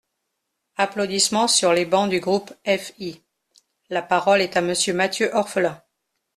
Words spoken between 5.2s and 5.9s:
Orphelin.